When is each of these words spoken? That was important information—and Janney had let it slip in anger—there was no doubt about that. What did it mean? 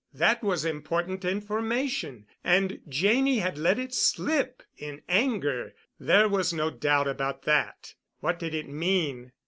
That 0.15 0.41
was 0.43 0.65
important 0.65 1.23
information—and 1.23 2.81
Janney 2.87 3.37
had 3.37 3.59
let 3.59 3.77
it 3.77 3.93
slip 3.93 4.63
in 4.75 5.03
anger—there 5.07 6.27
was 6.27 6.51
no 6.51 6.71
doubt 6.71 7.07
about 7.07 7.43
that. 7.43 7.93
What 8.19 8.39
did 8.39 8.55
it 8.55 8.67
mean? 8.67 9.31